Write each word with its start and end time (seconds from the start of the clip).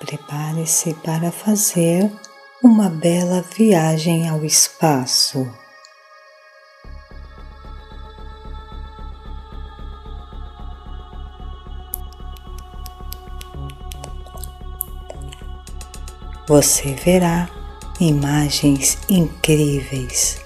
Prepare-se 0.00 0.94
para 0.94 1.30
fazer 1.30 2.10
uma 2.64 2.88
bela 2.88 3.44
viagem 3.56 4.28
ao 4.28 4.44
espaço. 4.44 5.46
Você 16.48 16.94
verá 16.94 17.48
imagens 18.00 18.98
incríveis 19.08 20.40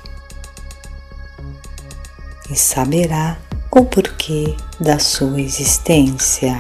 e 2.51 2.57
saberá 2.57 3.39
o 3.71 3.85
porquê 3.85 4.57
da 4.81 4.99
sua 4.99 5.41
existência. 5.41 6.59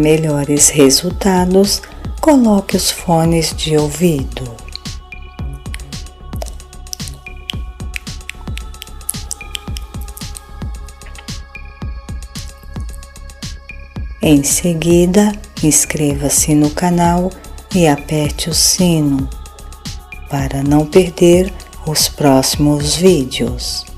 Melhores 0.00 0.70
resultados, 0.70 1.82
coloque 2.20 2.76
os 2.76 2.90
fones 2.90 3.54
de 3.54 3.76
ouvido. 3.76 4.50
Em 14.22 14.42
seguida, 14.42 15.32
inscreva-se 15.62 16.54
no 16.54 16.70
canal 16.70 17.30
e 17.74 17.86
aperte 17.86 18.50
o 18.50 18.54
sino 18.54 19.28
para 20.28 20.62
não 20.62 20.86
perder 20.86 21.52
os 21.86 22.08
próximos 22.08 22.96
vídeos. 22.96 23.89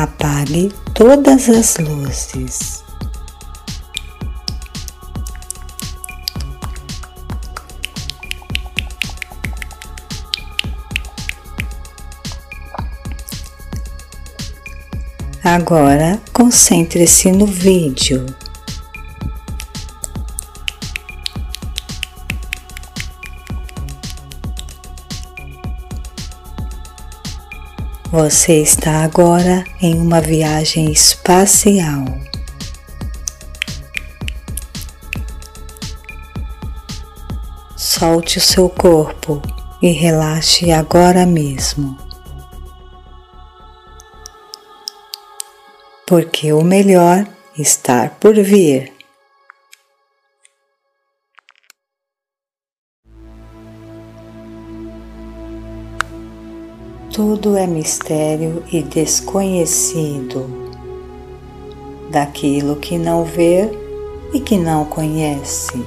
Apague 0.00 0.72
todas 0.94 1.48
as 1.48 1.76
luzes. 1.78 2.84
Agora 15.42 16.20
concentre-se 16.32 17.32
no 17.32 17.46
vídeo. 17.46 18.24
Você 28.10 28.62
está 28.62 29.04
agora 29.04 29.62
em 29.82 30.00
uma 30.00 30.18
viagem 30.18 30.90
espacial. 30.90 32.06
Solte 37.76 38.38
o 38.38 38.40
seu 38.40 38.70
corpo 38.70 39.42
e 39.82 39.90
relaxe 39.90 40.72
agora 40.72 41.26
mesmo. 41.26 41.98
Porque 46.06 46.50
o 46.50 46.64
melhor 46.64 47.26
está 47.58 48.08
por 48.08 48.34
vir. 48.36 48.97
Tudo 57.18 57.56
é 57.56 57.66
mistério 57.66 58.62
e 58.72 58.80
desconhecido 58.80 60.46
daquilo 62.12 62.76
que 62.76 62.96
não 62.96 63.24
vê 63.24 63.68
e 64.32 64.38
que 64.38 64.56
não 64.56 64.84
conhece. 64.84 65.84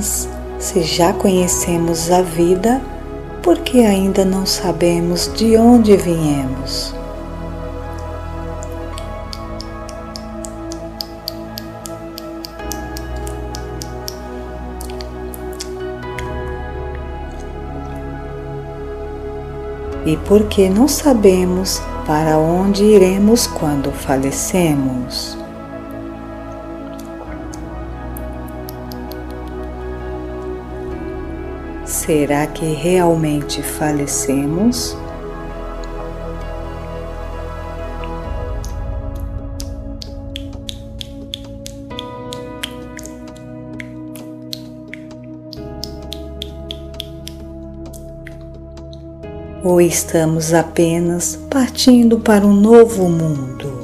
Se 0.00 0.82
já 0.82 1.12
conhecemos 1.12 2.10
a 2.10 2.22
vida, 2.22 2.80
por 3.42 3.58
que 3.58 3.84
ainda 3.84 4.24
não 4.24 4.44
sabemos 4.44 5.30
de 5.34 5.56
onde 5.56 5.96
viemos? 5.96 6.94
E 20.04 20.16
por 20.16 20.44
que 20.48 20.68
não 20.68 20.88
sabemos 20.88 21.80
para 22.06 22.38
onde 22.38 22.84
iremos 22.84 23.46
quando 23.46 23.92
falecemos? 23.92 25.39
Será 32.10 32.44
que 32.44 32.64
realmente 32.64 33.62
falecemos? 33.62 34.96
Ou 49.62 49.80
estamos 49.80 50.52
apenas 50.52 51.36
partindo 51.48 52.18
para 52.18 52.44
um 52.44 52.52
novo 52.52 53.08
mundo? 53.08 53.79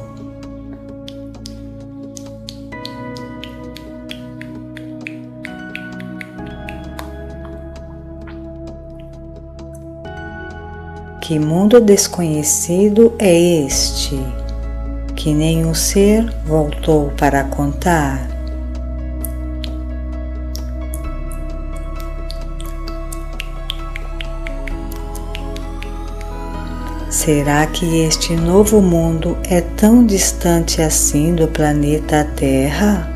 Que 11.26 11.40
mundo 11.40 11.80
desconhecido 11.80 13.12
é 13.18 13.36
este 13.36 14.16
que 15.16 15.34
nenhum 15.34 15.74
ser 15.74 16.32
voltou 16.46 17.10
para 17.18 17.42
contar? 17.42 18.28
Será 27.10 27.66
que 27.66 28.02
este 28.02 28.36
novo 28.36 28.80
mundo 28.80 29.36
é 29.50 29.60
tão 29.60 30.06
distante 30.06 30.80
assim 30.80 31.34
do 31.34 31.48
planeta 31.48 32.24
Terra? 32.36 33.12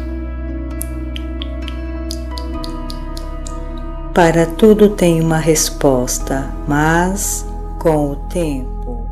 Para 4.13 4.47
tudo 4.47 4.89
tem 4.89 5.21
uma 5.21 5.39
resposta, 5.39 6.51
mas 6.67 7.49
com 7.81 8.13
o 8.13 8.17
tempo. 8.29 9.09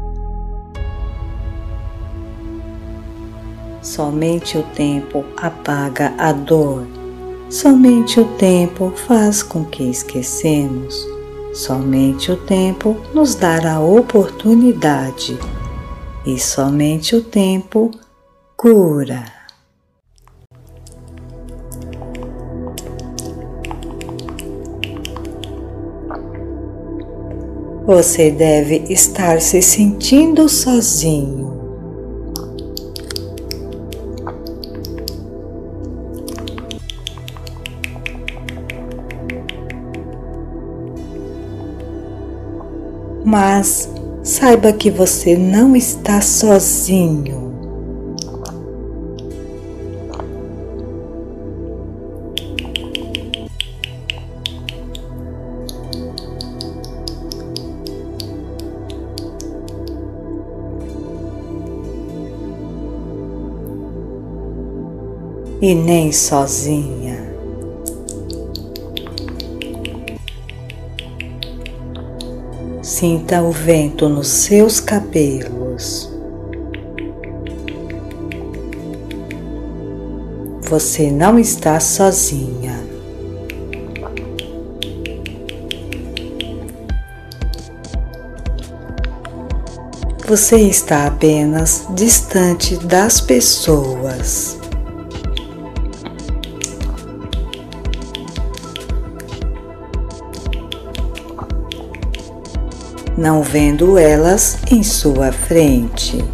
Somente 3.81 4.59
o 4.59 4.63
tempo 4.63 5.25
apaga 5.37 6.15
a 6.19 6.33
dor. 6.33 6.87
Somente 7.49 8.21
o 8.21 8.27
tempo 8.37 8.93
faz 8.95 9.43
com 9.43 9.65
que 9.65 9.85
esquecemos. 9.85 10.95
Somente 11.55 12.31
o 12.31 12.37
tempo 12.37 12.95
nos 13.15 13.35
dará 13.35 13.77
a 13.77 13.81
oportunidade. 13.81 15.39
E 16.27 16.39
somente 16.39 17.17
o 17.17 17.23
tempo 17.23 17.91
cura. 18.55 19.38
Você 27.89 28.31
deve 28.31 28.85
estar 28.91 29.41
se 29.41 29.63
sentindo 29.63 30.47
sozinho. 30.47 31.59
Mas 43.25 43.91
saiba 44.23 44.71
que 44.75 44.91
você 44.91 45.35
não 45.35 45.75
está 45.75 46.21
sozinho. 46.21 47.48
E 65.61 65.75
nem 65.75 66.13
sozinha. 66.13 67.29
Sinta 72.83 73.43
o 73.43 73.53
vento 73.53 74.09
nos 74.09 74.29
seus 74.29 74.81
cabelos. 74.81 76.11
Você 80.63 81.11
não 81.11 81.39
está 81.39 81.81
sozinha. 81.81 82.79
Você 90.27 90.57
está 90.59 91.07
apenas 91.07 91.87
distante 91.95 92.77
das 92.77 93.19
pessoas. 93.19 94.58
Não 103.19 103.43
vendo 103.43 103.99
elas 103.99 104.59
em 104.71 104.85
sua 104.85 105.33
frente. 105.33 106.25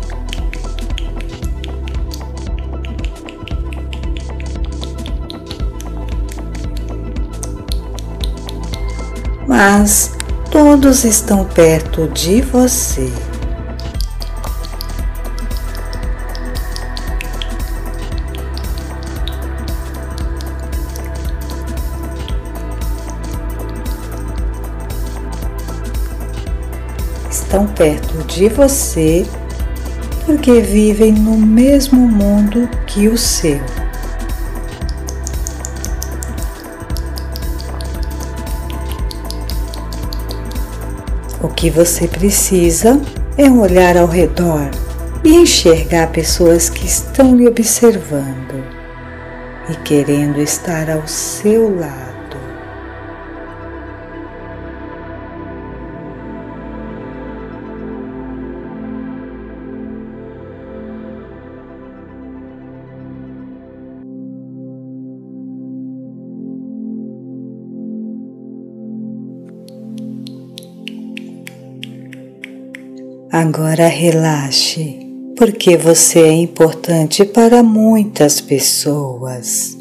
Mas 9.48 10.12
todos 10.50 11.04
estão 11.04 11.46
perto 11.46 12.06
de 12.08 12.42
você. 12.42 13.10
Estão 27.54 27.66
perto 27.68 28.18
de 28.24 28.48
você 28.48 29.24
porque 30.26 30.60
vivem 30.60 31.12
no 31.12 31.36
mesmo 31.36 32.00
mundo 32.00 32.68
que 32.84 33.06
o 33.06 33.16
seu. 33.16 33.60
O 41.40 41.48
que 41.48 41.70
você 41.70 42.08
precisa 42.08 43.00
é 43.38 43.48
olhar 43.48 43.96
ao 43.96 44.08
redor 44.08 44.68
e 45.22 45.36
enxergar 45.36 46.10
pessoas 46.10 46.68
que 46.68 46.84
estão 46.84 47.36
lhe 47.36 47.46
observando 47.46 48.64
e 49.70 49.76
querendo 49.84 50.40
estar 50.40 50.90
ao 50.90 51.06
seu 51.06 51.78
lado. 51.78 52.03
Agora 73.36 73.88
relaxe, 73.88 74.96
porque 75.36 75.76
você 75.76 76.20
é 76.20 76.32
importante 76.34 77.24
para 77.24 77.64
muitas 77.64 78.40
pessoas. 78.40 79.76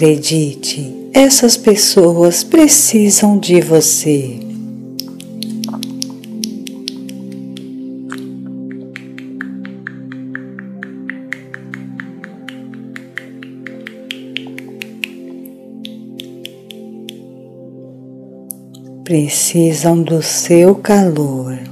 Acredite, 0.00 1.10
essas 1.12 1.58
pessoas 1.58 2.42
precisam 2.42 3.38
de 3.38 3.60
você. 3.60 4.40
Precisam 19.04 20.02
do 20.02 20.22
seu 20.22 20.76
calor. 20.76 21.69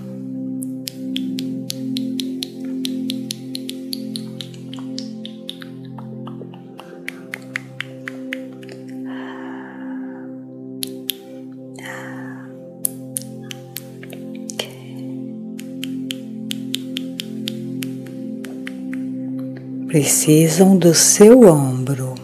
Precisam 19.88 20.76
do 20.76 20.94
seu 20.94 21.48
ombro. 21.48 22.14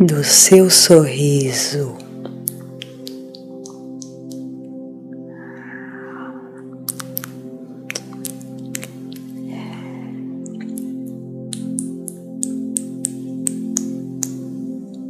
Do 0.00 0.24
seu 0.24 0.70
sorriso. 0.70 2.05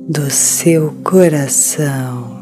Do 0.09 0.31
seu 0.31 0.95
coração. 1.03 2.37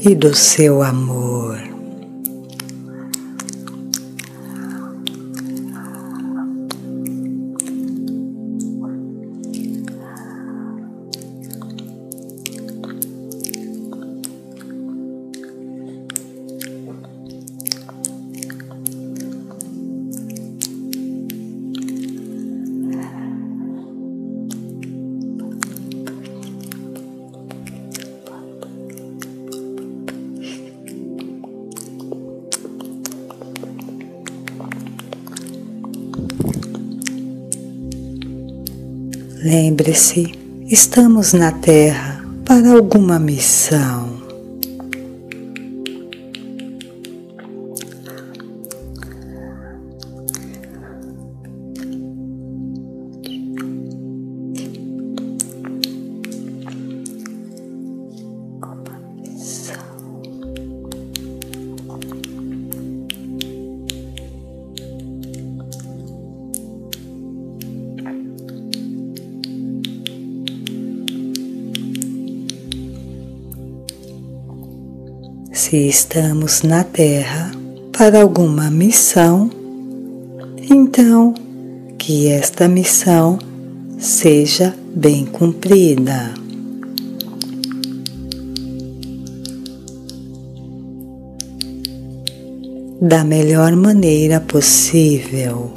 E 0.00 0.14
do 0.14 0.34
seu 0.34 0.82
amor. 0.82 1.37
Lembre-se, 39.42 40.34
estamos 40.66 41.32
na 41.32 41.52
Terra 41.52 42.24
para 42.44 42.72
alguma 42.72 43.20
missão. 43.20 44.07
Se 75.68 75.86
estamos 75.86 76.62
na 76.62 76.82
Terra 76.82 77.50
para 77.92 78.22
alguma 78.22 78.70
missão, 78.70 79.50
então 80.70 81.34
que 81.98 82.28
esta 82.28 82.66
missão 82.66 83.38
seja 83.98 84.74
bem 84.94 85.26
cumprida. 85.26 86.32
Da 93.02 93.22
melhor 93.22 93.76
maneira 93.76 94.40
possível. 94.40 95.70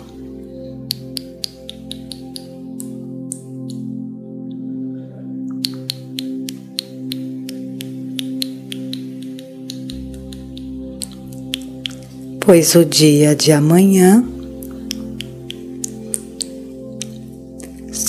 Pois 12.42 12.76
o 12.76 12.84
dia 12.84 13.36
de 13.36 13.52
amanhã 13.52 14.26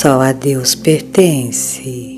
só 0.02 0.20
a 0.20 0.32
Deus 0.32 0.74
pertence. 0.74 2.16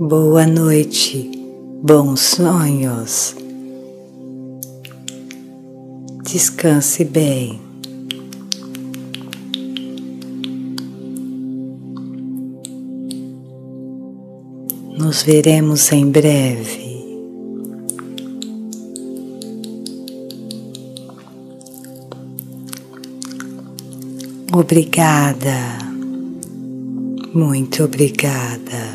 Boa 0.00 0.46
noite, 0.48 1.30
bons 1.80 2.18
sonhos. 2.20 3.36
Descanse 6.24 7.04
bem. 7.04 7.71
Nos 15.22 15.32
veremos 15.32 15.92
em 15.92 16.10
breve. 16.10 16.82
Obrigada, 24.52 25.78
muito 27.32 27.84
obrigada. 27.84 28.91